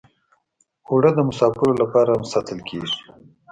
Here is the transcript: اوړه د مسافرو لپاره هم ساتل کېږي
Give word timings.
اوړه 0.89 1.11
د 1.15 1.19
مسافرو 1.29 1.73
لپاره 1.81 2.09
هم 2.15 2.23
ساتل 2.33 2.59
کېږي 2.69 2.97